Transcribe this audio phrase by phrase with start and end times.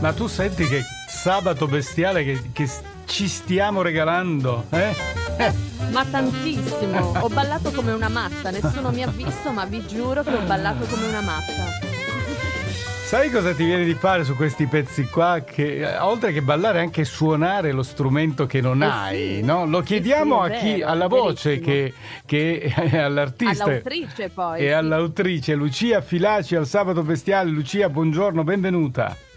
[0.00, 2.66] Ma tu senti che sabato bestiale che, che
[3.04, 4.94] ci stiamo regalando, eh?
[5.90, 10.32] Ma tantissimo, ho ballato come una matta, nessuno mi ha visto, ma vi giuro che
[10.32, 11.88] ho ballato come una matta.
[13.04, 15.42] Sai cosa ti viene di fare su questi pezzi qua?
[15.44, 19.42] Che eh, oltre che ballare, anche suonare lo strumento che non eh hai, sì.
[19.42, 19.66] no?
[19.66, 21.92] Lo chiediamo sì, sì, a chi, vero, alla voce che,
[22.24, 23.64] che è all'artista.
[23.64, 24.60] All'autrice poi.
[24.60, 27.50] E all'autrice Lucia Filaci al Sabato Bestiale.
[27.50, 29.28] Lucia, buongiorno, benvenuta.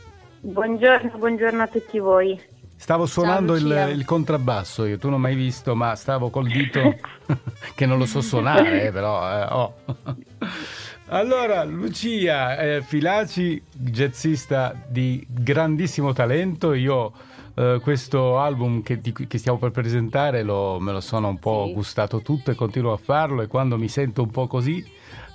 [0.45, 2.37] Buongiorno, buongiorno a tutti voi.
[2.75, 6.97] Stavo suonando il, il, contrabbasso, io tu non hai mai visto, ma stavo col dito
[7.75, 9.23] che non lo so suonare, eh, però.
[9.25, 9.73] Eh, oh.
[11.07, 17.13] Allora, Lucia eh, Filaci, jazzista di grandissimo talento, io
[17.55, 21.65] eh, questo album che, di, che, stiamo per presentare lo, me lo sono un po'
[21.67, 21.73] sì.
[21.73, 24.85] gustato tutto e continuo a farlo e quando mi sento un po' così,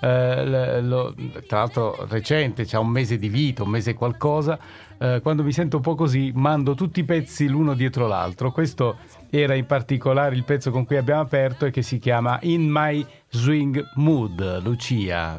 [0.00, 1.14] eh, lo,
[1.46, 4.58] tra l'altro recente, c'ha un mese di vita, un mese qualcosa,
[4.98, 8.52] eh, quando mi sento un po' così mando tutti i pezzi l'uno dietro l'altro.
[8.52, 8.98] Questo
[9.30, 13.04] era in particolare il pezzo con cui abbiamo aperto e che si chiama In My
[13.28, 15.36] Swing Mood, Lucia,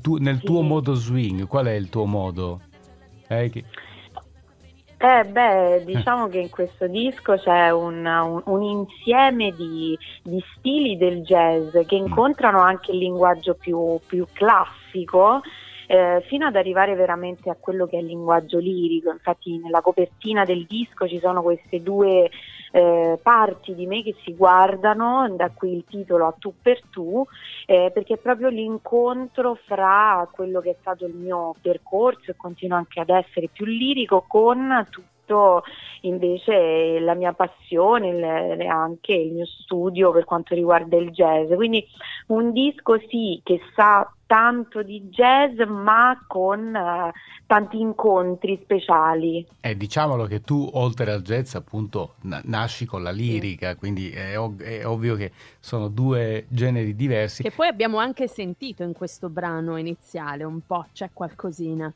[0.00, 0.44] tu, nel sì.
[0.44, 2.60] tuo modo swing, qual è il tuo modo?
[3.28, 3.64] Eh, che...
[5.02, 10.98] eh beh, diciamo che in questo disco c'è un, un, un insieme di, di, stili
[10.98, 12.06] del jazz che mm.
[12.06, 15.40] incontrano anche il linguaggio più, più classico
[15.90, 19.10] eh, fino ad arrivare veramente a quello che è il linguaggio lirico.
[19.10, 22.30] Infatti nella copertina del disco ci sono queste due
[22.70, 27.26] eh, parti di me che si guardano, da qui il titolo a tu per tu,
[27.66, 32.76] eh, perché è proprio l'incontro fra quello che è stato il mio percorso e continua
[32.76, 34.86] anche ad essere più lirico con
[35.30, 35.62] tutto
[36.02, 41.52] invece la mia passione, e anche il mio studio per quanto riguarda il jazz.
[41.54, 41.86] Quindi
[42.28, 47.10] un disco sì che sa tanto di jazz ma con uh,
[47.46, 49.44] tanti incontri speciali.
[49.60, 53.76] Eh, diciamolo che tu oltre al jazz appunto na- nasci con la lirica, sì.
[53.76, 57.42] quindi è, ov- è, ovvio che sono due generi diversi.
[57.42, 61.92] Che poi abbiamo anche sentito in questo brano iniziale un po', c'è qualcosina.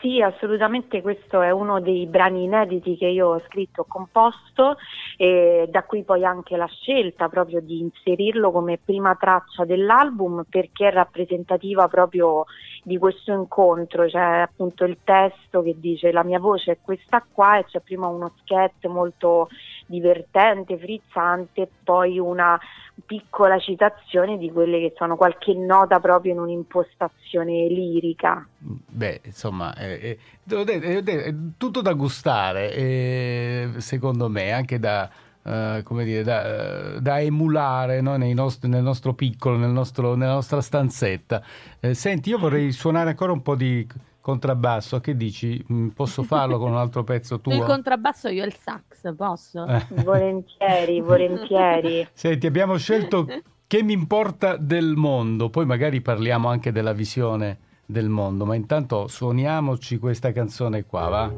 [0.00, 4.76] Sì, assolutamente questo è uno dei brani inediti che io ho scritto, composto
[5.16, 10.88] e da qui poi anche la scelta proprio di inserirlo come prima traccia dell'album perché
[10.88, 12.44] è rappresentativa proprio
[12.84, 17.58] di questo incontro, c'è appunto il testo che dice la mia voce è questa qua
[17.58, 19.48] e c'è prima uno sketch molto
[19.88, 22.58] divertente, frizzante poi una
[23.04, 28.46] piccola citazione di quelle che sono qualche nota proprio in un'impostazione lirica.
[28.58, 35.08] Beh, insomma, eh, eh, è tutto da gustare, eh, secondo me, anche da,
[35.42, 38.16] uh, come dire, da, da emulare no?
[38.16, 41.42] nostri, nel nostro piccolo, nel nostro, nella nostra stanzetta.
[41.80, 43.86] Eh, senti, io vorrei suonare ancora un po' di
[44.20, 45.64] contrabbasso, che dici?
[45.72, 47.52] Mm, posso farlo con un altro pezzo tuo?
[47.52, 49.66] Il contrabbasso io il sax, posso?
[49.66, 49.86] Eh.
[50.02, 52.08] Volentieri, volentieri.
[52.12, 53.26] Senti, abbiamo scelto
[53.66, 59.08] Che mi importa del mondo, poi magari parliamo anche della visione del mondo, ma intanto
[59.08, 61.32] suoniamoci questa canzone qua, va?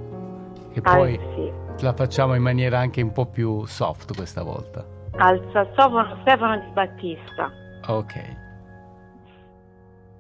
[0.73, 1.85] E poi ah, sì.
[1.85, 4.87] la facciamo in maniera anche un po' più soft questa volta.
[5.17, 7.51] Al sassofono Stefano Di Battista.
[7.89, 8.37] Ok.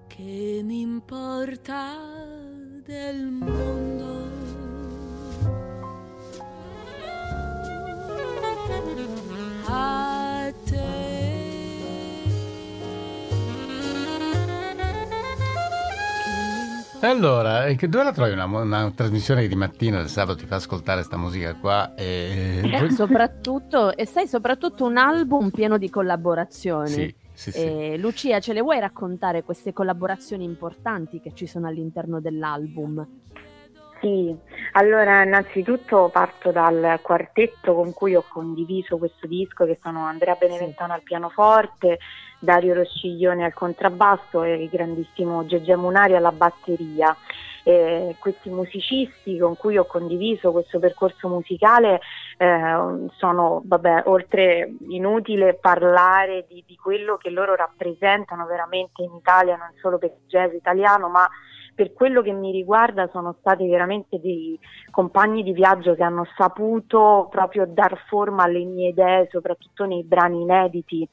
[0.09, 1.94] Che mi importa
[2.91, 4.28] del mondo.
[9.67, 10.99] A te.
[17.03, 20.99] Allora, dove la trovi una, una, trasmissione che di mattina del sabato ti fa ascoltare
[20.99, 21.95] questa musica qua?
[21.95, 22.61] E...
[22.65, 26.89] e soprattutto, e sai, soprattutto un album pieno di collaborazioni.
[26.89, 27.20] Sì.
[27.41, 27.97] Sì, sì.
[27.97, 33.06] Lucia, ce le vuoi raccontare queste collaborazioni importanti che ci sono all'interno dell'album?
[33.99, 34.37] Sì,
[34.73, 40.93] allora innanzitutto parto dal quartetto con cui ho condiviso questo disco che sono Andrea Beneventano
[40.93, 40.99] sì.
[40.99, 41.99] al pianoforte,
[42.39, 47.16] Dario Rosciglione al contrabbasso e il grandissimo Gegè Munari alla batteria
[47.65, 52.01] eh, questi musicisti con cui ho condiviso questo percorso musicale
[52.36, 59.57] eh, sono, vabbè, oltre inutile parlare di, di quello che loro rappresentano veramente in Italia,
[59.57, 61.28] non solo per il jazz italiano, ma
[61.74, 64.59] per quello che mi riguarda sono stati veramente dei
[64.91, 70.42] compagni di viaggio che hanno saputo proprio dar forma alle mie idee, soprattutto nei brani
[70.42, 71.09] inediti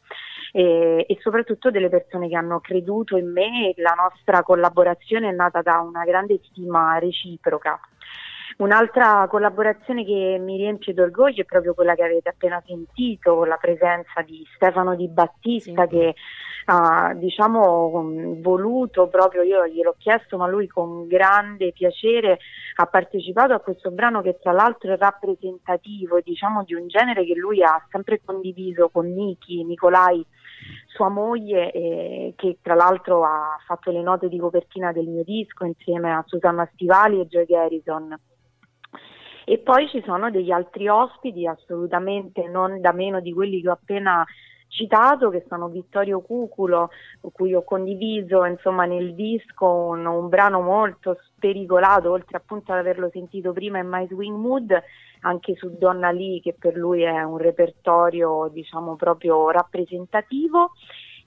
[0.58, 5.32] e, e soprattutto delle persone che hanno creduto in me e la nostra collaborazione è
[5.32, 7.80] nata da una grande stima reciproca.
[8.58, 14.24] Un'altra collaborazione che mi riempie d'orgoglio è proprio quella che avete appena sentito, la presenza
[14.26, 15.90] di Stefano Di Battista sì.
[15.90, 16.16] che
[16.66, 17.92] ha diciamo,
[18.40, 22.40] voluto proprio, io gliel'ho chiesto, ma lui con grande piacere
[22.78, 27.36] ha partecipato a questo brano che tra l'altro è rappresentativo diciamo, di un genere che
[27.36, 30.26] lui ha sempre condiviso con Niki, Nicolai
[30.88, 35.66] sua moglie eh, che tra l'altro ha fatto le note di copertina del mio disco
[35.66, 38.20] insieme a Susanna Stivali e Joy Garrison.
[39.46, 43.74] E poi ci sono degli altri ospiti assolutamente non da meno di quelli che ho
[43.74, 44.26] appena
[44.68, 46.90] citato, che sono Vittorio Cuculo,
[47.22, 52.80] con cui ho condiviso insomma, nel disco un, un, brano molto spericolato, oltre appunto ad
[52.80, 54.84] averlo sentito prima in My Swing Mood,
[55.22, 60.72] anche su Donna Lee, che per lui è un repertorio diciamo proprio rappresentativo.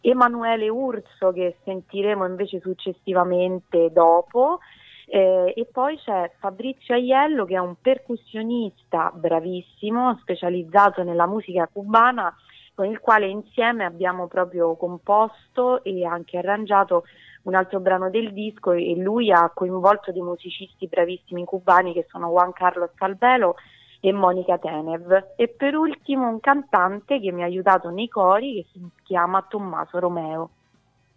[0.00, 4.60] Emanuele Urso, che sentiremo invece successivamente dopo,
[5.06, 12.34] eh, e poi c'è Fabrizio Aiello che è un percussionista bravissimo, specializzato nella musica cubana,
[12.74, 17.04] con il quale insieme abbiamo proprio composto e anche arrangiato
[17.42, 22.28] un altro brano del disco e lui ha coinvolto dei musicisti bravissimi cubani che sono
[22.28, 23.56] Juan Carlos Calvelo
[24.00, 25.32] e Monica Tenev.
[25.36, 29.98] E per ultimo un cantante che mi ha aiutato nei cori che si chiama Tommaso
[29.98, 30.50] Romeo.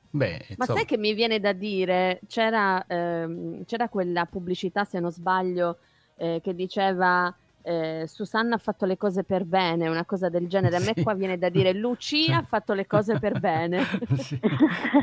[0.10, 5.12] Beh, Ma sai che mi viene da dire, c'era, ehm, c'era quella pubblicità, se non
[5.12, 5.80] sbaglio,
[6.18, 7.34] eh, che diceva
[7.66, 10.76] eh, Susanna ha fatto le cose per bene, una cosa del genere.
[10.76, 13.86] A me qua viene da dire Lucia ha fatto le cose per bene.
[14.20, 14.38] sì,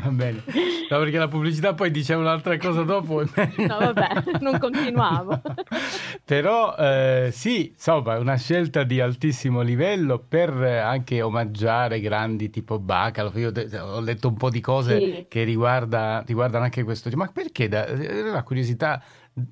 [0.03, 0.43] va bene.
[0.89, 3.23] No, perché la pubblicità poi dice un'altra cosa dopo.
[3.57, 5.41] no, vabbè, non continuavo.
[6.23, 12.77] Però eh, sì, insomma, è una scelta di altissimo livello per anche omaggiare grandi tipo
[12.77, 13.31] Bacalo.
[13.39, 15.25] Io ho letto un po' di cose sì.
[15.27, 17.09] che riguarda, riguardano anche questo.
[17.15, 17.67] Ma perché?
[17.67, 17.87] Da,
[18.31, 19.01] la curiosità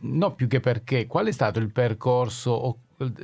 [0.02, 2.80] no più che perché, qual è stato il percorso o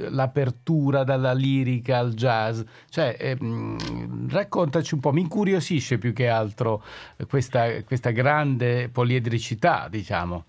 [0.10, 2.62] l'apertura dalla lirica al jazz?
[2.90, 6.84] Cioè, ehm, raccontaci un po', mi incuriosisce più che altro
[7.28, 10.46] questa, questa grande poliedricità, diciamo.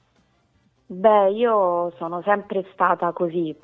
[0.89, 3.57] Beh, io sono sempre stata così,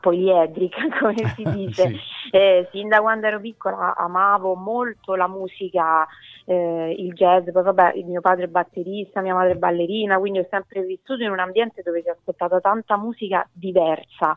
[0.00, 1.88] poliedrica, come si dice.
[1.88, 2.00] sì.
[2.30, 6.06] eh, sin da quando ero piccola amavo molto la musica,
[6.46, 10.38] eh, il jazz, poi vabbè, il mio padre è batterista, mia madre è ballerina, quindi
[10.38, 14.34] ho sempre vissuto in un ambiente dove si è ascoltata tanta musica diversa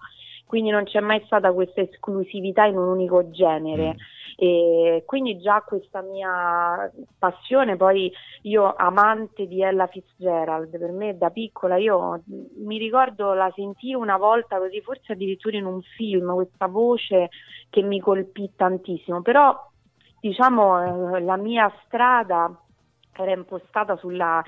[0.47, 3.93] quindi non c'è mai stata questa esclusività in un unico genere.
[3.93, 4.15] Mm.
[4.39, 8.11] E quindi già questa mia passione, poi
[8.43, 12.21] io amante di Ella Fitzgerald, per me da piccola io
[12.57, 17.29] mi ricordo la sentii una volta così, forse addirittura in un film, questa voce
[17.71, 19.59] che mi colpì tantissimo, però
[20.19, 22.55] diciamo eh, la mia strada
[23.13, 24.43] era impostata sulla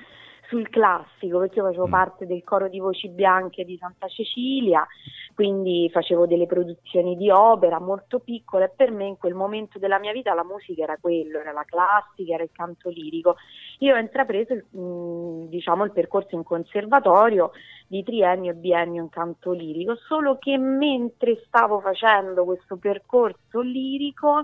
[0.50, 1.90] sul classico, perché io facevo mm.
[1.90, 4.84] parte del coro di voci bianche di Santa Cecilia,
[5.32, 10.00] quindi facevo delle produzioni di opera molto piccole e per me in quel momento della
[10.00, 13.36] mia vita la musica era quello, era la classica, era il canto lirico.
[13.78, 17.52] Io ho intrapreso mh, mm, diciamo, il percorso in conservatorio
[17.86, 24.42] di triennio e biennio in canto lirico, solo che mentre stavo facendo questo percorso lirico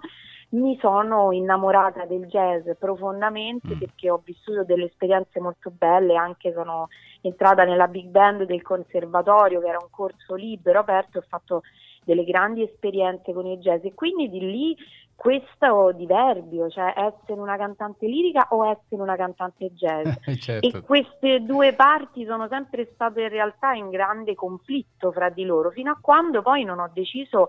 [0.50, 3.78] mi sono innamorata del jazz profondamente mm.
[3.78, 6.88] perché ho vissuto delle esperienze molto belle, anche sono
[7.20, 11.62] entrata nella big band del conservatorio che era un corso libero aperto, ho fatto
[12.04, 14.76] delle grandi esperienze con il jazz e quindi di lì
[15.16, 20.06] questo diverbio, cioè essere una cantante lirica o essere una cantante jazz.
[20.38, 20.66] certo.
[20.66, 25.70] E queste due parti sono sempre state in realtà in grande conflitto fra di loro,
[25.70, 27.48] fino a quando poi non ho deciso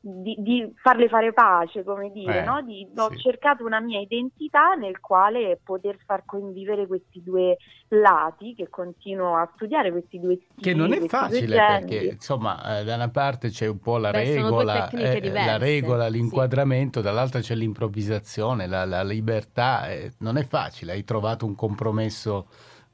[0.00, 2.62] di, di, farle fare pace, come dire, eh, no?
[2.62, 3.18] di, ho sì.
[3.18, 7.56] cercato una mia identità nel quale poter far convivere questi due
[7.88, 10.62] lati che continuo a studiare, questi due stili.
[10.62, 14.34] Che non è facile perché insomma eh, da una parte c'è un po' la Beh,
[14.34, 17.04] regola, eh, la regola, l'inquadramento, sì.
[17.04, 22.48] dall'altra c'è l'improvvisazione, la, la libertà, eh, non è facile, hai trovato un compromesso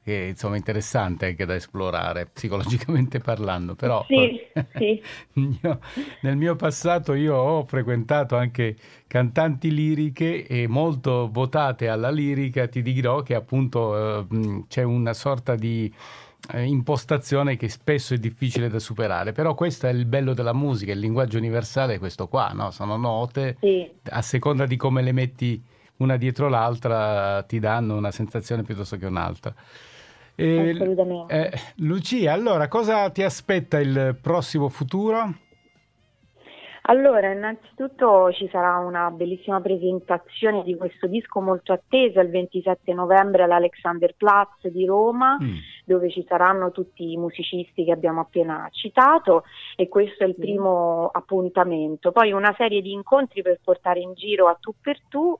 [0.05, 4.39] che insomma è interessante anche da esplorare psicologicamente parlando però sì,
[4.77, 5.01] sì.
[5.63, 5.79] io,
[6.21, 8.75] nel mio passato io ho frequentato anche
[9.07, 15.55] cantanti liriche e molto votate alla lirica ti dirò che appunto eh, c'è una sorta
[15.55, 15.91] di
[16.51, 20.91] eh, impostazione che spesso è difficile da superare però questo è il bello della musica
[20.91, 22.69] il linguaggio universale è questo qua no?
[22.69, 23.89] sono note sì.
[24.11, 25.59] a seconda di come le metti
[25.97, 29.51] una dietro l'altra ti danno una sensazione piuttosto che un'altra
[30.35, 31.51] eh, Assolutamente.
[31.51, 35.43] Eh, Lucia, allora cosa ti aspetta il prossimo futuro?
[36.87, 43.41] Allora, innanzitutto ci sarà una bellissima presentazione di questo disco molto atteso il 27 novembre
[43.41, 45.55] all'Alexanderplatz di Roma, mm.
[45.85, 51.09] dove ci saranno tutti i musicisti che abbiamo appena citato e questo è il primo
[51.11, 52.11] appuntamento.
[52.11, 55.35] Poi una serie di incontri per portare in giro a tu per tu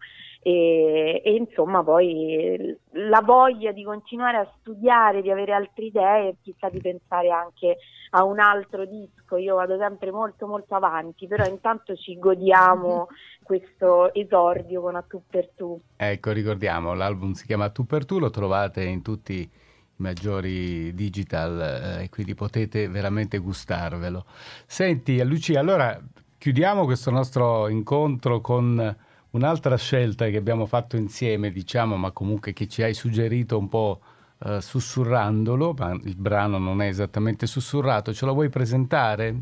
[0.48, 6.36] e, e, insomma poi la voglia di continuare a studiare, di avere altre idee e
[6.44, 7.78] chissà di pensare anche
[8.12, 9.38] a un altro disco.
[9.38, 13.08] Io vado sempre molto molto avanti, però intanto ci godiamo
[13.42, 15.82] questo esordio con A Tu per Tu.
[15.96, 19.50] Ecco, ricordiamo, l'album si chiama A Tu per Tu, lo trovate in tutti i
[19.96, 24.26] maggiori digital eh, e quindi potete veramente gustarvelo.
[24.68, 26.00] Senti Lucia, allora
[26.38, 28.96] chiudiamo questo nostro incontro con
[29.36, 34.00] Un'altra scelta che abbiamo fatto insieme, diciamo, ma comunque che ci hai suggerito un po'
[34.46, 39.36] eh, sussurrandolo, ma il brano non è esattamente sussurrato, ce lo vuoi presentare?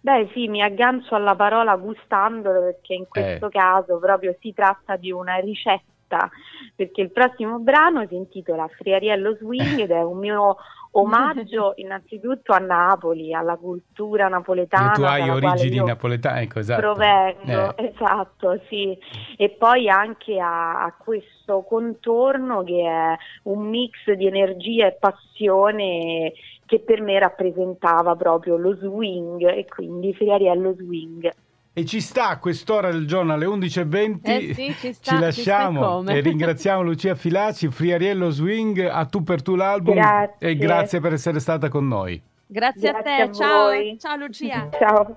[0.00, 3.50] Beh sì, mi aggancio alla parola gustandolo perché in questo eh.
[3.50, 6.28] caso proprio si tratta di una ricetta
[6.74, 10.56] perché il prossimo brano si intitola Friariello Swing ed è un mio
[10.94, 14.92] omaggio innanzitutto a Napoli, alla cultura napoletana.
[14.92, 16.80] E tu hai origini napoletane, ecco, esatto.
[16.80, 17.92] Provengo, eh.
[17.92, 18.96] esatto, sì.
[19.36, 26.32] E poi anche a, a, questo contorno che è un mix di energia e passione
[26.66, 31.30] che per me rappresentava proprio lo swing e quindi Friariello Swing.
[31.76, 34.18] E ci sta a quest'ora del giorno alle 11.20.
[34.22, 39.24] Eh sì, ci, sta, ci lasciamo ci e ringraziamo Lucia Filaci, Friariello Swing, a tu
[39.24, 40.36] per tu l'album grazie.
[40.38, 42.22] e grazie per essere stata con noi.
[42.46, 43.70] Grazie, grazie a te, a ciao.
[43.98, 44.68] Ciao Lucia.
[44.78, 45.14] Ciao.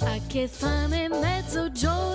[0.00, 2.09] A che fame mezzogiorno